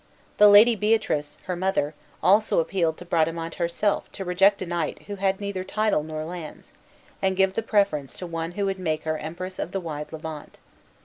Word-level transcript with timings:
The 0.37 0.47
Lady 0.47 0.75
Beatrice, 0.75 1.37
her 1.45 1.55
mother, 1.55 1.93
also 2.23 2.59
appealed 2.59 2.97
to 2.97 3.05
Bradamante 3.05 3.59
herself 3.59 4.11
to 4.13 4.25
reject 4.25 4.59
a 4.63 4.65
knight 4.65 5.03
who 5.03 5.17
had 5.17 5.39
neither 5.39 5.63
title 5.63 6.01
nor 6.01 6.25
lands, 6.25 6.73
and 7.21 7.37
give 7.37 7.53
the 7.53 7.61
preference 7.61 8.17
to 8.17 8.25
one 8.25 8.53
who 8.53 8.65
would 8.65 8.79
make 8.79 9.03
her 9.03 9.19
Empress 9.19 9.59
of 9.59 9.73
the 9.73 9.79
wide 9.79 10.11
Levant. 10.11 10.57